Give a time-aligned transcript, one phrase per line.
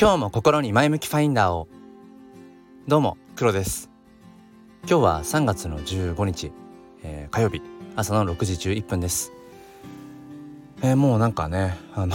[0.00, 1.66] 今日も心に前向きファインダーを。
[2.86, 3.90] どうも黒です。
[4.88, 6.52] 今日は3月の15日、
[7.02, 7.60] えー、火曜日。
[7.96, 9.32] 朝の6時11分です、
[10.82, 12.14] えー、もうなんかねあの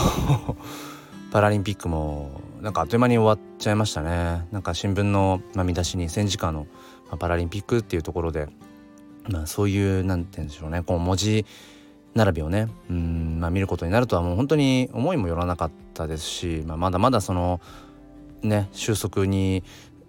[1.34, 4.48] パラリンピックもなんかあっという間に終わっちゃいましたね。
[4.54, 6.68] なんか新聞の、まあ、見出しに戦時下の、
[7.08, 8.48] まあ、パラリンピックっていうところで
[9.28, 10.84] まあそういうなんて言うんでしょうね。
[10.84, 11.46] こう文字
[12.16, 17.60] 並びをねうん、まあ、見ることになるとはもう本当に思いもよらなかったですし、まあ、まだまだその
[18.42, 19.64] ね収束に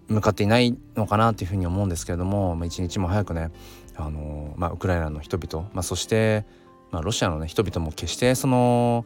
[0.07, 3.51] 向かっていないのかなというふうに思うんですけれども、まあ、一日も早くね
[3.95, 6.45] あの、まあ、ウクライナの人々、まあ、そして、
[6.91, 9.05] まあ、ロシアの、ね、人々も決してその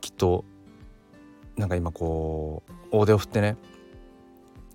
[0.00, 0.44] きっと
[1.56, 3.56] なんか今こう大手を振ってね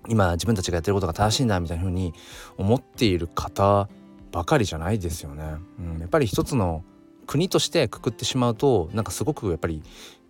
[0.08, 2.14] 今自分たちがやってることが正しいんだみたいなふうに
[2.56, 3.88] 思っている方
[4.32, 5.56] ばかりじゃないですよね。
[5.78, 6.84] うん、やっぱり一つの
[7.30, 9.84] 国としてくくってしまうとなんかすごくやっぱり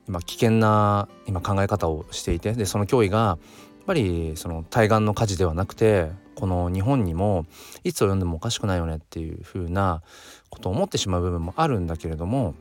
[0.06, 3.38] 今危険な今考え方をしていてでその脅威がやっ
[3.86, 7.46] ぱりその対岸の火事ではなくてこの日本にも
[7.84, 10.02] いつを読んでもおかしくないよねっていう風な
[10.50, 12.54] ことを思ってしまう部分もあるんだけれども、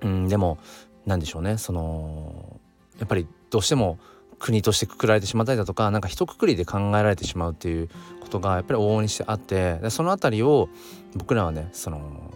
[0.00, 0.56] うん、でも
[1.04, 1.58] 何でしょうね。
[1.58, 2.58] その
[2.98, 3.98] やっぱりどうしても
[4.38, 10.70] 国としてくくられてしまったりだとかなんか一括りで考えられてしまうっていうことがやっぱり往々にしてあってその辺りを
[11.14, 12.32] 僕らはねその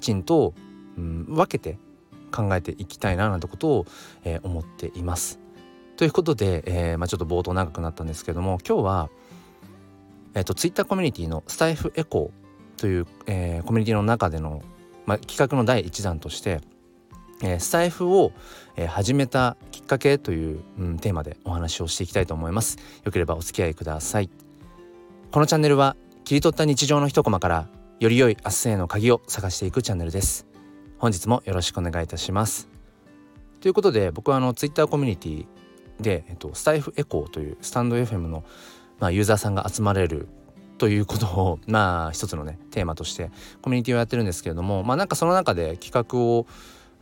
[0.00, 0.54] きちんと、
[0.96, 1.78] うん、分けて
[2.32, 3.86] 考えていきたいななんてことを、
[4.24, 5.38] えー、思っています。
[5.96, 9.10] ということで、えー、まあ、ちょっと冒頭長くなったんですけども今日は、
[10.34, 14.62] えーと、Twitter コミュニティのスタイフエコーという、えー、コミュニティの中での、
[15.04, 16.62] まあ、企画の第1弾として、
[17.42, 18.32] えー、スタイフを、
[18.76, 22.78] えー、始めたきっかけという、うん、テーマでお話をしていきたいと思います。
[23.04, 24.30] よければお付き合いください。
[25.30, 27.68] このチャンネルは切り取った日常の一コマから
[28.00, 30.46] より良い明日への鍵を探していくチャンネルです。
[30.96, 32.66] 本日もよろしくお願いいたします。
[33.60, 35.46] ということで僕はあのツイッターコミュニティ
[36.00, 38.42] で、えっと、スタイフエコーというスタンド FM の、
[39.00, 40.28] まあ、ユーザーさんが集まれる
[40.78, 46.46] ということを まあ一つのねテーマとしてコミュニティをやってるんですけれどもまあなんかその中で企画を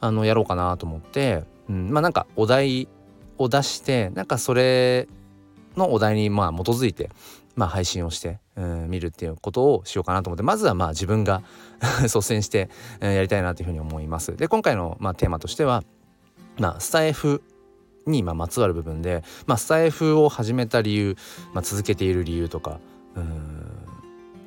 [0.00, 2.88] あのやろうかなと思って、うん、まあなんかお題
[3.37, 5.06] を出してなんかそれ
[5.76, 7.10] のお題にまあ基づいて
[7.58, 11.42] まあ、配信をして、うん、見るっていうことをしようかなと思ってまずはまあ自分が
[12.02, 12.70] 率先して、
[13.00, 14.36] えー、やりたいなというふうに思います。
[14.36, 15.82] で今回のまあテーマとしては、
[16.58, 17.42] まあ、スタイフ
[18.06, 21.16] にまあまつわる部分で、まあ、スタイフを始めた理由、
[21.52, 22.78] まあ、続けている理由とか
[23.16, 23.69] うん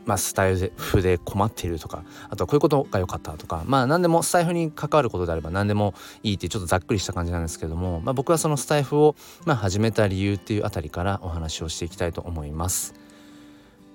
[0.06, 5.94] まあ、スタイフで困っているとかあとはこういうことが良かったとかまあ何でもスタイフに関わることであれば何でも
[6.24, 13.01] いいっていうちょっとざっくりした感じなんですけども、まあ、僕はそのスタイフをまあ始めた理由っていうあたりからお話をしていきたいと思います。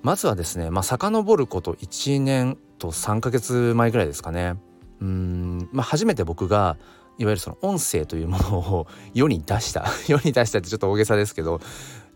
[0.03, 4.55] まずはですねまあ遡ること1年と3ヶ月前ぐらいですかね。
[5.01, 6.77] うんまあ初めて僕が
[7.19, 11.61] いわゆるその音声というものを 世に出した 世に出したってちょっと大げさですけど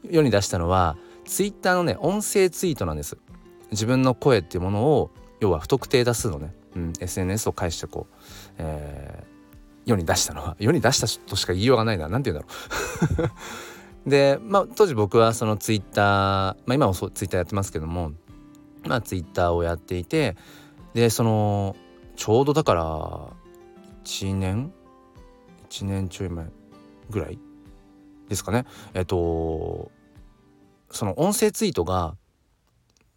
[0.08, 3.16] 世に出したのはツイッターのね音声ツイートなんです。
[3.70, 5.10] 自分の声っていうものを
[5.40, 8.14] 要は不特定多数のね、うん、SNS を介してこう、
[8.58, 12.08] えー、世に出したのは世に出したとしか言いようがないな。
[12.08, 13.30] 何て言うんだろう。
[14.10, 18.12] で、まあ、当時僕はそのツイッター、まあ、今もそうツイッターやってますけども、
[18.84, 20.36] まあ、ツイッターをやっていて
[20.92, 21.76] でその
[22.16, 22.84] ちょうどだから
[24.04, 24.72] 1年
[25.70, 26.46] 1年ちょい前
[27.08, 27.38] ぐらい
[28.28, 29.90] ですかねえっと
[30.90, 32.16] その音声ツイートが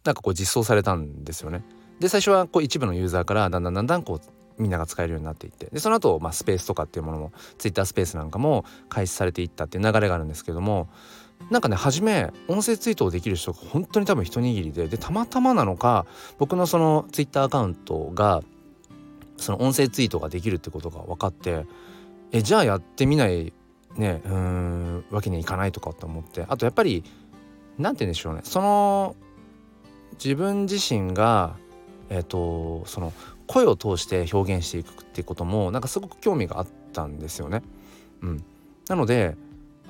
[0.04, 1.64] なんかこう実装されたんですよね。
[1.98, 5.66] で最初はこう一部のユーザーからだんだんだんだんこうみんなが使えるようになっていって。
[5.66, 10.88] でその後、まあスペースとかっていうものもツイッタースペースなんかも開始されていったっていう流れがあるんですけども
[11.50, 16.06] なんかね初め音声ツイートをできる人が本当に多分一握りででたまたまなのか
[16.38, 18.42] 僕のそのツイッターアカウントが
[19.36, 21.66] その音声ツイートができるってことが分かって
[22.32, 23.52] えじゃあやってみない
[23.96, 27.04] ねうんわけにはいかないとかって思ってあとやっぱり
[27.78, 29.16] 何て言うんでしょうねその
[30.12, 31.56] 自分自身が
[32.08, 33.12] えっ、ー、とその
[33.46, 37.62] 声を通して表現していくっていうこともなんかすごく興味があったんですよね。
[38.22, 38.44] うん、
[38.88, 39.36] なので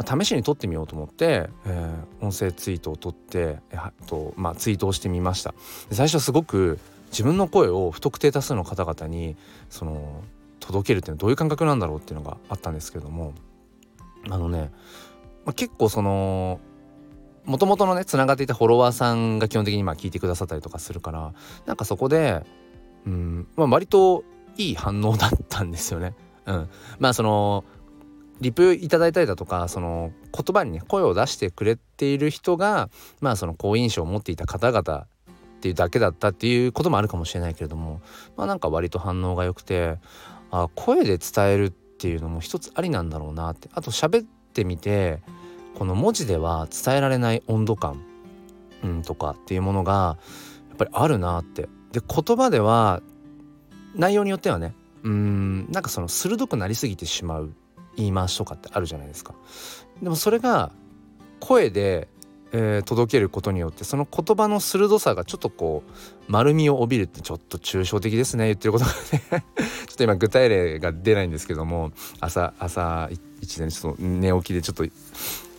[0.05, 5.55] 試しに撮ってみようと思って、えー、音声ツイートを撮ってっと、まあ、ツイートをしてみました。
[5.93, 6.81] 最初すごく
[7.11, 9.37] 自分の声を不特定多数の方々に
[9.71, 10.25] その
[10.59, 13.35] 届けるっていうのはどういう感覚なんだろうっていうのがあったんですけども。
[14.31, 14.71] あのね、
[15.45, 16.61] まあ、結構その
[17.45, 21.35] もともとのねつながっていたフォロワーさんが基本的にまあ聞いてくださったりとかするから
[21.67, 22.45] なんかそこで
[23.07, 23.47] うん。
[23.57, 24.25] まあ、割と
[24.57, 26.15] いい反応だったんですよね。
[26.47, 26.69] うん、
[26.99, 27.65] まあその
[28.41, 32.91] リプいただいたりだとかその言葉にね声を出してくれている人が
[33.21, 35.07] まあその好印象を持っていた方々っ
[35.61, 38.03] ていうだけだったっていうこともあるかもしれないけれども
[38.37, 39.99] まあなんか割と反応が良くて
[40.51, 43.71] あ声で伝えるっていうのも一つありなんだろうなって。
[43.73, 45.21] あと喋っってみて
[45.77, 48.01] この文字では伝えられない温度感、
[48.85, 50.17] うん、とかっていうものが
[50.69, 53.01] やっぱりあるなってで言葉では
[53.95, 54.75] 内容によってはね
[55.05, 57.55] うんなんかその鋭くなりすぎてしまう
[57.97, 59.35] 言い回しとかってあるじゃないですか。
[60.03, 60.73] でもそれが
[61.39, 62.09] 声で、
[62.53, 65.93] えー、届けることによってその言葉の鋭さがちょっとこう
[66.27, 69.45] 丸みを帯びるってちょっと抽象的ですね言ってることがね
[69.87, 73.09] ちょっと今具体例が出ないんですけども朝朝
[73.41, 74.85] 一年ちょっと寝起きでちょっと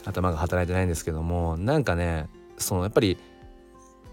[0.04, 2.28] 頭が働いてないんですけどもなんかね
[2.58, 3.18] そのやっぱり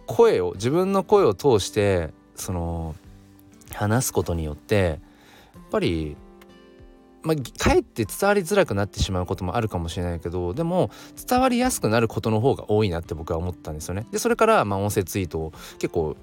[0.07, 2.95] 声を自分の声を通してその
[3.73, 5.01] 話すことによって
[5.55, 6.17] やっぱり
[7.23, 10.91] まあ、かえって伝わりづらくなってしまうこともあるかもしれないけどでも
[11.29, 14.07] 伝わりやすくなることの方が多いなって僕は思ったんですよね。
[14.11, 16.17] でそれからまあ音声ツイートを結構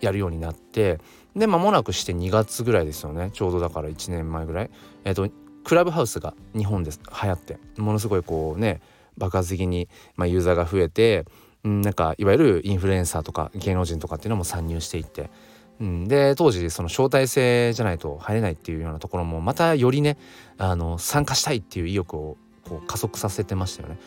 [0.00, 0.98] やるようになって
[1.34, 4.70] で間もなくして2月ぐらいですよねちょうどだから1年前ぐらい。
[5.04, 5.34] えっ、ー、と
[5.64, 8.80] クラブハウスが日本で流行ってものすごいこうね
[9.18, 11.24] 爆発的に、まあ、ユーザーが増えて、
[11.66, 15.30] うん、なんかいわゆるインフルエンサーとか芸能人とかっていうのも参入していって。
[15.78, 20.16] うん、で当時その招待制じゃないと入れないっていうようなところもまたよりね
[20.56, 23.98] あの参加したいっていう意欲をこう加速させてましたよね。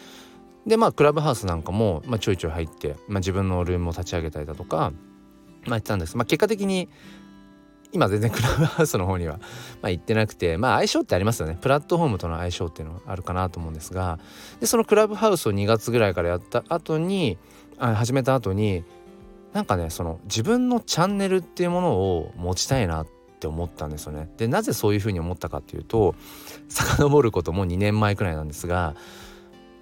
[0.66, 4.92] でまあクラブハウスなんかも、まあ、ちょいちょい入って、まあ、自分のルームを立ち上げたりだとか、まあ、
[5.66, 6.90] 言ってたんです、まあ、結果的に
[7.92, 9.40] 今全然クラブハウスの方には、
[9.82, 14.20] まあ、行ってなくてまあ相性ってありますよねプラットフォームとの相性っていうのはあるかなと思うんですが
[14.60, 17.38] でそのクラブハウスを2月ぐらいからやった後に
[17.80, 18.84] あ始めた後に
[19.54, 23.08] なんかねその自分のチャンネルっていうものを持ちたいなっ
[23.40, 24.30] て思ったんですよね。
[24.38, 26.14] でなぜそういうふうに思ったかっていうと
[26.68, 28.96] 遡ることも2年前くらいなんですが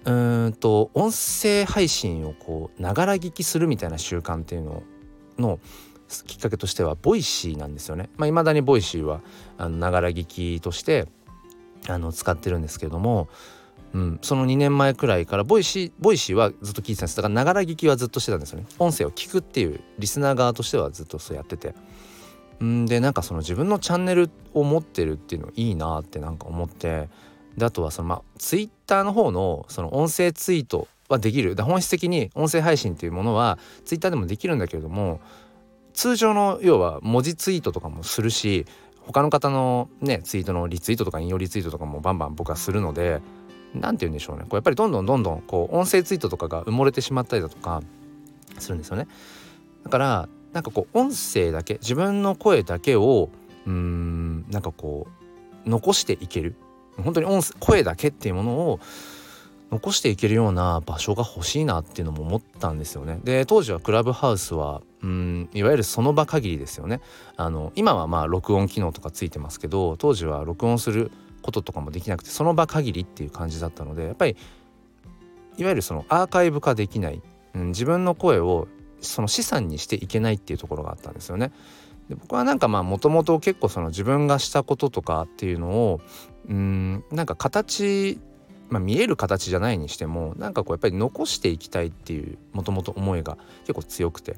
[0.04, 4.82] うーんと音声配信をこうながら聞きするみたいな習慣っていうの
[5.38, 5.60] の
[6.26, 8.08] きっかけとしては Voicy なんですよね。
[8.16, 9.20] まあ、未だに Voicy は
[9.58, 11.06] ながら聞きとして
[11.88, 13.28] あの使ってるんですけれども、
[13.92, 18.66] うん、その2年前くらいから Voicy Voicy はずっと聞いてたんですだからながら聞きはずっとしてたんですよね。
[18.78, 21.74] 音声を聞くっていうリスナー側としてはずっとそうやってて。
[22.64, 27.08] んでなんかその自分のチャンネルを持ってるっていうのいいなってなんか思って
[27.56, 35.20] であとはそのまあツイッターの方のその音声ツイートはできる本質的に音声配信っていうものはツイッターでもできるんだけれども
[35.98, 38.66] 通常の要は文字ツイートとかもするし
[39.00, 43.20] 他の方のねツイートのリツイートとか引用リツイートとかもバンバン僕はするので
[43.74, 47.82] 何て言うんでしょうねこうやっぱりどんどんどんどんこう音声ツイートとかが埋もれてしまったりだとか
[48.60, 49.08] するんですよね。
[49.82, 53.30] だからなんかこう音声だけ自分の声だけを
[53.66, 55.08] うーんなんかこ
[55.66, 56.54] う残していける
[57.02, 58.80] 本当に音声だけっていうものを
[59.70, 63.20] 残していけるような場所が欲しいなっていうのも思ったんですよね。
[63.22, 67.00] で当時はクラブハウスはうんいわゆるその場限りですよね。
[67.36, 71.10] あの今はまあ録音機能とかついてますけど当時は録音する
[71.42, 74.36] こととかもできなくてその場限りっていう感じだったのでやっぱり
[75.58, 77.20] いわゆるそのアーカイブ化できない、
[77.54, 78.68] うん、自分の声を
[79.00, 81.52] その資産にしていけないっていうところがあったんですよね。
[82.08, 86.00] で僕はなんかまあもともと結構その自分がしたこととかっていうのを
[86.48, 88.18] うんなんか形
[88.68, 94.36] まあ、見える形じゃないにしてもなんかこうやっぱり残していきたいっていうもともと思いが結構強くて。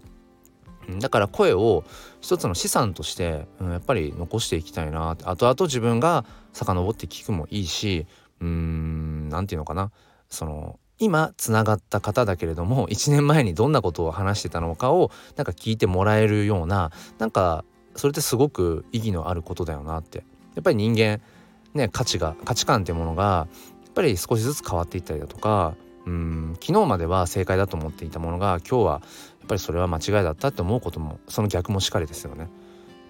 [0.99, 1.85] だから声を
[2.21, 5.13] 一つの資産として、うん、やっぱり残していきたいな。
[5.13, 8.07] って後々自分が遡って聞くもいいし
[8.41, 9.93] うーん何て言うのかな。
[10.29, 17.65] その今つながった方だけれども1年前にどんなことを話してたのかをなんか聞いてもらえるようななんか
[17.97, 20.25] それってすごく意義のあることだよなって。
[20.55, 21.21] やっぱり人間
[21.75, 23.49] ね価値が価値観ってものが
[23.91, 25.75] っぱり少しずつ変わっていったりだとか
[26.07, 28.93] うん昨日までは正解だと思っていたものが今日は
[29.41, 32.43] やっぱりそれは間違いだったって思うこともその逆もしかりですよね。
[32.43, 32.49] やっ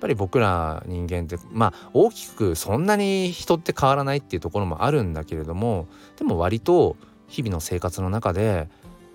[0.00, 6.96] ぱり僕ら人間ってまあ大きくそんなに人って変わらないっていうところもあるんだけれどもでも割と
[7.28, 8.68] 日々の生活の中で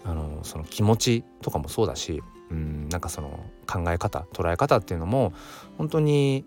[0.04, 5.34] あのその気持ちとかもそうだしうんなんかその考え方捉え方っていうのも
[5.80, 6.46] 本当に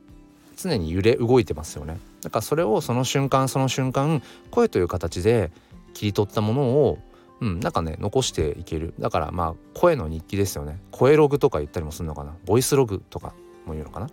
[0.56, 5.50] 常に揺れ動いてますよねだからそれをその瞬間その瞬間声という形で
[5.94, 6.98] 切り取ったものを
[7.40, 8.94] うんなんかね残していける。
[8.98, 10.80] だからまあ声の日記ですよね。
[10.90, 12.34] 声ログとか言ったりもするのかな。
[12.46, 13.34] ボイスログとか
[13.66, 14.08] も言うのかな。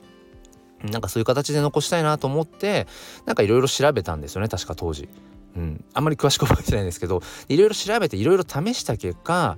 [0.84, 2.86] なんかそういう形で残したいなと思って
[3.26, 4.50] なんかいろいろ調べたんですよね。
[4.50, 5.10] 確か当時。
[5.56, 9.58] うん、あんまり詳しく覚えてないんですけどいろいろ調べていろいろ試した結果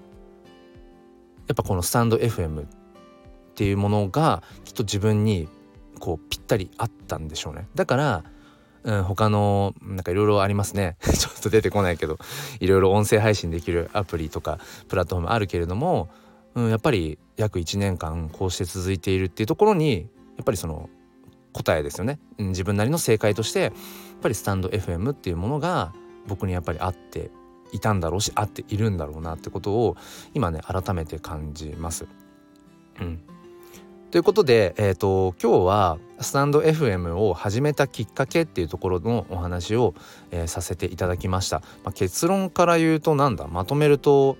[1.47, 2.67] やっぱこのスタンド FM っ
[3.55, 5.47] ていうものがきっと自分に
[5.99, 7.67] こうぴったりあったんでしょうね。
[7.73, 8.23] だから、
[8.83, 10.97] うん、他のなんかいろいろありますね。
[11.01, 12.17] ちょっと出てこないけど
[12.59, 16.09] いろいろ音声配信できるアプリとかプラットフォームあるけれども、
[16.55, 20.07] うん、やっぱり約1年間こうして続いているっていうところに
[20.37, 20.89] やっぱりその
[21.53, 23.71] 答えですよね、うん、自分なりの正解としてやっ
[24.21, 25.93] ぱりスタンド FM っていうものが
[26.27, 27.31] 僕にやっぱり合って
[27.71, 29.97] いたんだろうし合っているんだろうなってことを
[30.33, 32.07] 今ね改めて感じます。
[32.99, 33.21] うん、
[34.09, 39.95] ということで、えーと、今日はスタンド FM を始めたきっかけっていうところのお話を、
[40.31, 41.59] えー、させていただきました。
[41.83, 43.47] まあ、結論から言うとなんだ？
[43.47, 44.37] まとめると、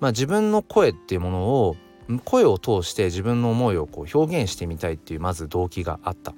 [0.00, 1.76] まあ、自分の声っていうものを
[2.24, 6.34] 声を通して自分の思いをこう表現してみたいっていうまず動機があった。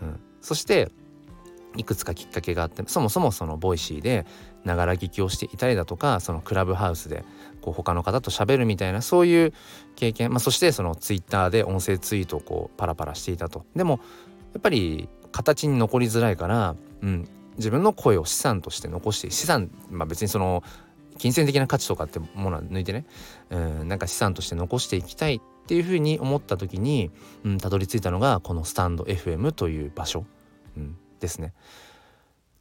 [0.00, 0.90] うん、そして
[1.76, 4.24] いくつかきっかけがあってそもそもその Voicy で
[4.68, 7.24] ながら聞きをしていたりだとかそのクラブハウスで
[7.60, 9.52] こう他の方と喋るみたいなそういう
[9.96, 14.00] 経験、まあ、そしてそのツイッターで音声ツイートをこうパラパラしていたとでも
[14.52, 20.62] やっぱり形に残りづらいから、うん、自分の声を資産として残して資産、まあ、別にその
[21.18, 23.04] 金銭的な価値とかってものは抜いてね、
[23.50, 27.10] うん、なんか資産として残していきたいっていうふうに思った時に、
[27.44, 30.24] うん、たどり着いたのがこのスタンド FM という場所、
[30.76, 31.52] うん、ですね。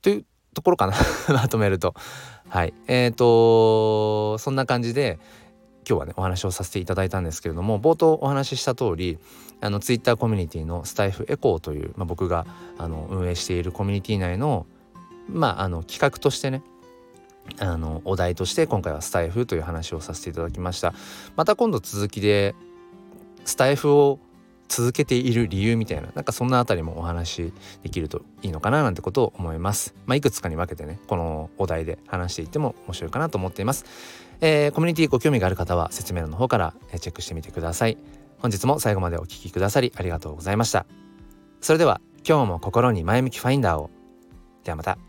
[0.02, 0.26] という
[0.58, 0.94] ところかな。
[1.30, 1.94] まとめると。
[2.50, 2.74] はい。
[2.88, 5.20] えーとそんな感じで
[5.88, 9.20] 今日はねお話をさせていただいたんですけれども冒頭お話しした通り
[9.62, 12.46] あのツイッターコミュニティのスタイフエコーという、まあ、僕が
[12.78, 14.66] あの運営しているコミュニティ内の
[15.30, 16.64] まああの企画としてね
[17.60, 20.94] あのお題として今回はスタイフという話をさせていただきました。
[21.36, 22.56] また今度続きで
[23.46, 24.20] スタイフを
[24.68, 29.96] 続けている理由みたいななんかそんなあたりもお話しできるといいのかななんてことを思います。
[30.06, 33.86] まあ、いくつかに分けてねこのお題で話していっても面白いかなと思っています。
[34.42, 37.98] えー、コミュニティご興味がある方は説明欄の方からチェックしてみてください。
[38.40, 40.86] 本日も最後までお聴きくださりありがとうございました。
[41.62, 43.90] それでは今日も心に前向きファインダーを。
[44.64, 45.07] ではまた。